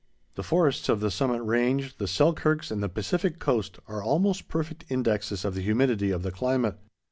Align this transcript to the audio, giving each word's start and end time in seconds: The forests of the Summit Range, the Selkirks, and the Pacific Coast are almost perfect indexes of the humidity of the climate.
The 0.33 0.41
forests 0.41 0.89
of 0.89 0.99
the 0.99 1.11
Summit 1.11 1.43
Range, 1.43 1.95
the 1.95 2.07
Selkirks, 2.07 2.71
and 2.71 2.81
the 2.81 2.89
Pacific 2.89 3.37
Coast 3.37 3.77
are 3.87 4.01
almost 4.01 4.47
perfect 4.47 4.83
indexes 4.89 5.45
of 5.45 5.53
the 5.53 5.61
humidity 5.61 6.09
of 6.09 6.23
the 6.23 6.31
climate. 6.31 6.79